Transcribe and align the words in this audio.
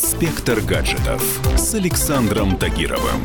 Инспектор 0.00 0.60
гаджетов 0.60 1.20
с 1.56 1.74
Александром 1.74 2.56
Тагировым. 2.56 3.20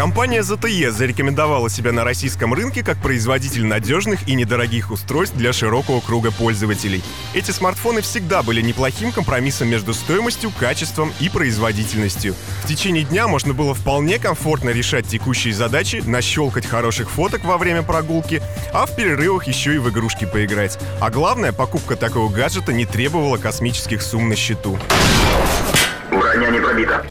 Компания 0.00 0.40
ZTE 0.40 0.90
зарекомендовала 0.92 1.68
себя 1.68 1.92
на 1.92 2.04
российском 2.04 2.54
рынке 2.54 2.82
как 2.82 2.96
производитель 3.02 3.66
надежных 3.66 4.26
и 4.26 4.34
недорогих 4.34 4.92
устройств 4.92 5.36
для 5.36 5.52
широкого 5.52 6.00
круга 6.00 6.30
пользователей. 6.30 7.02
Эти 7.34 7.50
смартфоны 7.50 8.00
всегда 8.00 8.42
были 8.42 8.62
неплохим 8.62 9.12
компромиссом 9.12 9.68
между 9.68 9.92
стоимостью, 9.92 10.52
качеством 10.58 11.12
и 11.20 11.28
производительностью. 11.28 12.34
В 12.64 12.66
течение 12.66 13.04
дня 13.04 13.28
можно 13.28 13.52
было 13.52 13.74
вполне 13.74 14.18
комфортно 14.18 14.70
решать 14.70 15.06
текущие 15.06 15.52
задачи, 15.52 16.02
нащелкать 16.06 16.64
хороших 16.64 17.10
фоток 17.10 17.44
во 17.44 17.58
время 17.58 17.82
прогулки, 17.82 18.40
а 18.72 18.86
в 18.86 18.96
перерывах 18.96 19.48
еще 19.48 19.74
и 19.74 19.78
в 19.78 19.90
игрушки 19.90 20.24
поиграть. 20.24 20.78
А 21.02 21.10
главное, 21.10 21.52
покупка 21.52 21.94
такого 21.94 22.32
гаджета 22.32 22.72
не 22.72 22.86
требовала 22.86 23.36
космических 23.36 24.00
сумм 24.00 24.30
на 24.30 24.36
счету. 24.36 24.78
Броня 26.10 26.48
не 26.48 26.58
пробита. 26.58 27.04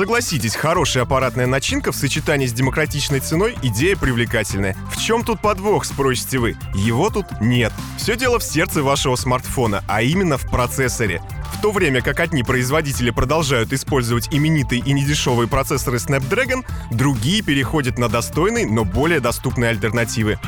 Согласитесь, 0.00 0.56
хорошая 0.56 1.02
аппаратная 1.02 1.46
начинка 1.46 1.92
в 1.92 1.94
сочетании 1.94 2.46
с 2.46 2.54
демократичной 2.54 3.20
ценой– 3.20 3.54
идея 3.62 3.96
привлекательная. 3.96 4.74
В 4.90 4.96
чем 4.98 5.22
тут 5.22 5.42
подвох, 5.42 5.84
спросите 5.84 6.38
вы? 6.38 6.56
Его 6.74 7.10
тут 7.10 7.26
нет. 7.42 7.70
Все 7.98 8.16
дело 8.16 8.38
в 8.38 8.42
сердце 8.42 8.82
вашего 8.82 9.16
смартфона, 9.16 9.84
а 9.88 10.00
именно 10.00 10.38
в 10.38 10.48
процессоре. 10.48 11.20
В 11.52 11.60
то 11.60 11.70
время 11.70 12.00
как 12.00 12.18
одни 12.20 12.42
производители 12.42 13.10
продолжают 13.10 13.74
использовать 13.74 14.32
именитые 14.32 14.80
и 14.80 14.94
недешевые 14.94 15.48
процессоры 15.48 15.98
Snapdragon, 15.98 16.64
другие 16.90 17.42
переходят 17.42 17.98
на 17.98 18.08
достойные, 18.08 18.66
но 18.66 18.86
более 18.86 19.20
доступные 19.20 19.68
альтернативы. 19.68 20.38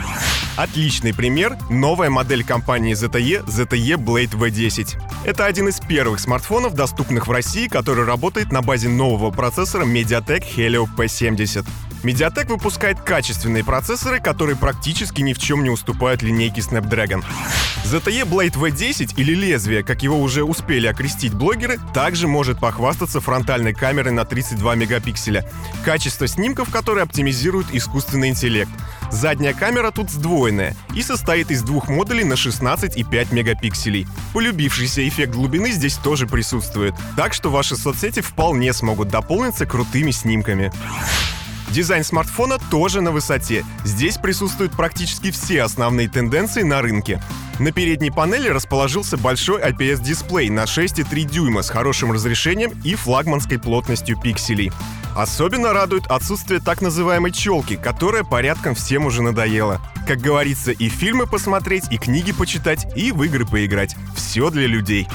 Отличный 0.56 1.14
пример— 1.14 1.56
новая 1.70 2.10
модель 2.10 2.44
компании 2.44 2.92
ZTE 2.92 3.42
ZTE 3.46 3.96
Blade 3.96 4.32
V10. 4.32 5.00
Это 5.24 5.46
один 5.46 5.68
из 5.68 5.80
первых 5.80 6.20
смартфонов, 6.20 6.74
доступных 6.74 7.26
в 7.26 7.30
России, 7.30 7.68
который 7.68 8.04
работает 8.04 8.52
на 8.52 8.60
базе 8.60 8.90
нового 8.90 9.30
процессора 9.30 9.86
MediaTek 9.86 10.44
Helio 10.54 10.86
P70. 10.94 11.66
Mediatek 12.02 12.48
выпускает 12.48 13.00
качественные 13.00 13.64
процессоры, 13.64 14.20
которые 14.20 14.56
практически 14.56 15.22
ни 15.22 15.32
в 15.32 15.38
чем 15.38 15.62
не 15.62 15.70
уступают 15.70 16.20
линейке 16.20 16.60
Snapdragon. 16.60 17.24
ZTE 17.84 18.28
Blade 18.28 18.54
V10 18.54 19.14
или 19.16 19.34
лезвие, 19.34 19.82
как 19.82 20.02
его 20.02 20.20
уже 20.20 20.44
успели 20.44 20.86
окрестить 20.86 21.32
блогеры, 21.32 21.78
также 21.94 22.28
может 22.28 22.58
похвастаться 22.58 23.20
фронтальной 23.20 23.72
камерой 23.72 24.12
на 24.12 24.24
32 24.24 24.74
мегапикселя, 24.74 25.48
качество 25.84 26.26
снимков 26.26 26.70
которой 26.70 27.04
оптимизирует 27.04 27.68
искусственный 27.72 28.28
интеллект. 28.28 28.70
Задняя 29.12 29.52
камера 29.52 29.90
тут 29.90 30.10
сдвоенная 30.10 30.74
и 30.94 31.02
состоит 31.02 31.50
из 31.50 31.62
двух 31.62 31.88
модулей 31.88 32.24
на 32.24 32.34
16 32.34 32.96
и 32.96 33.04
5 33.04 33.32
мегапикселей. 33.32 34.06
Полюбившийся 34.32 35.06
эффект 35.06 35.34
глубины 35.34 35.70
здесь 35.70 35.96
тоже 35.96 36.26
присутствует, 36.26 36.94
так 37.14 37.34
что 37.34 37.50
ваши 37.50 37.76
соцсети 37.76 38.20
вполне 38.20 38.72
смогут 38.72 39.08
дополниться 39.08 39.66
крутыми 39.66 40.12
снимками. 40.12 40.72
Дизайн 41.72 42.04
смартфона 42.04 42.58
тоже 42.70 43.00
на 43.00 43.12
высоте. 43.12 43.64
Здесь 43.84 44.18
присутствуют 44.18 44.72
практически 44.72 45.30
все 45.30 45.62
основные 45.62 46.06
тенденции 46.06 46.62
на 46.62 46.82
рынке. 46.82 47.22
На 47.58 47.72
передней 47.72 48.10
панели 48.10 48.48
расположился 48.48 49.16
большой 49.16 49.62
IPS-дисплей 49.62 50.50
на 50.50 50.64
6,3 50.64 51.24
дюйма 51.24 51.62
с 51.62 51.70
хорошим 51.70 52.12
разрешением 52.12 52.72
и 52.84 52.94
флагманской 52.94 53.58
плотностью 53.58 54.20
пикселей. 54.20 54.70
Особенно 55.16 55.72
радует 55.72 56.06
отсутствие 56.08 56.60
так 56.60 56.82
называемой 56.82 57.32
челки, 57.32 57.76
которая 57.76 58.22
порядком 58.22 58.74
всем 58.74 59.06
уже 59.06 59.22
надоела. 59.22 59.80
Как 60.06 60.18
говорится, 60.18 60.72
и 60.72 60.90
фильмы 60.90 61.26
посмотреть, 61.26 61.84
и 61.90 61.96
книги 61.96 62.32
почитать, 62.32 62.86
и 62.96 63.12
в 63.12 63.22
игры 63.22 63.46
поиграть. 63.46 63.96
Все 64.14 64.50
для 64.50 64.66
людей. 64.66 65.08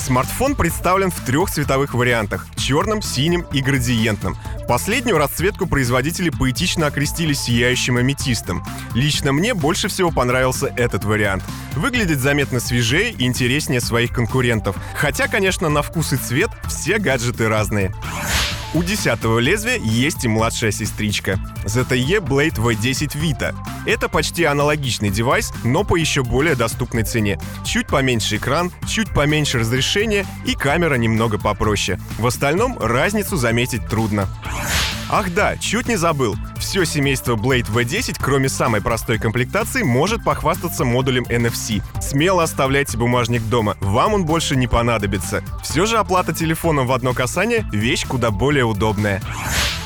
Смартфон 0.00 0.56
представлен 0.56 1.10
в 1.10 1.24
трех 1.26 1.50
цветовых 1.50 1.92
вариантах— 1.92 2.46
черном, 2.56 3.02
синем 3.02 3.44
и 3.52 3.60
градиентном. 3.60 4.36
Последнюю 4.66 5.18
расцветку 5.18 5.66
производители 5.66 6.30
поэтично 6.30 6.86
окрестили 6.86 7.34
сияющим 7.34 7.98
аметистом. 7.98 8.64
Лично 8.94 9.32
мне 9.32 9.52
больше 9.52 9.88
всего 9.88 10.10
понравился 10.10 10.72
этот 10.76 11.04
вариант. 11.04 11.44
Выглядит 11.76 12.18
заметно 12.18 12.60
свежее 12.60 13.10
и 13.10 13.26
интереснее 13.26 13.80
своих 13.80 14.12
конкурентов. 14.12 14.74
Хотя, 14.94 15.28
конечно, 15.28 15.68
на 15.68 15.82
вкус 15.82 16.14
и 16.14 16.16
цвет 16.16 16.50
все 16.66 16.98
гаджеты 16.98 17.48
разные. 17.48 17.92
У 18.72 18.84
десятого 18.84 19.40
лезвия 19.40 19.78
есть 19.78 20.24
и 20.24 20.28
младшая 20.28 20.70
сестричка— 20.70 21.40
ZTE 21.64 22.18
Blade 22.20 22.54
V10 22.54 23.20
Vita. 23.20 23.52
Это 23.84 24.08
почти 24.08 24.44
аналогичный 24.44 25.10
девайс, 25.10 25.52
но 25.64 25.82
по 25.82 25.96
еще 25.96 26.22
более 26.22 26.54
доступной 26.54 27.02
цене. 27.02 27.40
Чуть 27.64 27.88
поменьше 27.88 28.36
экран, 28.36 28.70
чуть 28.86 29.12
поменьше 29.12 29.58
разрешение 29.58 30.24
и 30.46 30.54
камера 30.54 30.94
немного 30.94 31.36
попроще. 31.36 31.98
В 32.16 32.26
остальном 32.28 32.78
разницу 32.78 33.36
заметить 33.36 33.88
трудно. 33.88 34.28
Ах 35.10 35.34
да, 35.34 35.56
чуть 35.56 35.88
не 35.88 35.96
забыл. 35.96 36.36
Все 36.70 36.84
семейство 36.84 37.34
Blade 37.34 37.66
V10, 37.66 38.18
кроме 38.20 38.48
самой 38.48 38.80
простой 38.80 39.18
комплектации, 39.18 39.82
может 39.82 40.22
похвастаться 40.22 40.84
модулем 40.84 41.24
NFC. 41.24 41.82
Смело 42.00 42.44
оставляйте 42.44 42.96
бумажник 42.96 43.42
дома, 43.42 43.76
вам 43.80 44.14
он 44.14 44.24
больше 44.24 44.54
не 44.54 44.68
понадобится. 44.68 45.42
Все 45.64 45.84
же 45.84 45.98
оплата 45.98 46.32
телефоном 46.32 46.86
в 46.86 46.92
одно 46.92 47.12
касание— 47.12 47.68
вещь 47.72 48.06
куда 48.06 48.30
более 48.30 48.64
удобная. 48.64 49.20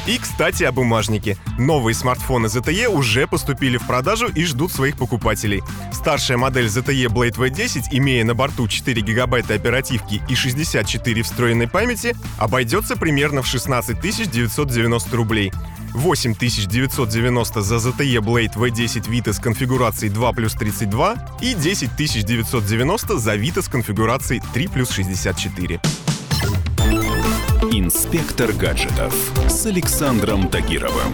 И, 0.07 0.19
кстати, 0.19 0.65
о 0.65 0.73
бумажнике. 0.73 1.39
Новые 1.59 1.95
смартфоны 1.95 2.49
ZTE 2.49 2.89
уже 2.89 3.27
поступили 3.27 3.79
в 3.79 3.87
продажу 3.87 4.27
и 4.29 4.45
ждут 4.45 4.71
своих 4.71 4.99
покупателей. 4.99 5.63
Старшая 5.91 6.37
модель 6.37 6.67
ZTE 6.67 7.07
Blade 7.07 7.37
V10, 7.37 7.85
имея 7.93 8.27
на 8.27 8.35
борту 8.35 8.69
4 8.69 9.01
гигабайта 9.01 9.55
оперативки 9.55 10.21
и 10.29 10.35
64 10.35 11.23
встроенной 11.23 11.67
памяти, 11.67 12.15
обойдется 12.37 12.97
примерно 12.97 13.41
в 13.41 13.47
16 13.47 13.99
990 13.99 15.17
рублей. 15.17 15.51
8990 15.95 17.63
за 17.63 17.77
ZTE 17.77 18.21
Blade 18.21 18.55
V10 18.55 19.09
Vita 19.09 19.33
с 19.33 19.39
конфигурацией 19.39 20.13
2 20.13 20.33
плюс 20.33 20.55
32 20.55 21.15
и 21.41 21.55
10990 21.55 23.19
за 23.19 23.35
Vita 23.37 23.63
с 23.63 23.69
конфигурацией 23.69 24.43
3 24.53 24.69
плюс 24.69 24.91
64. 24.91 25.81
Инспектор 27.73 28.53
гаджетов 28.53 29.15
с 29.49 29.67
Александром 29.67 30.49
Тагировым. 30.49 31.13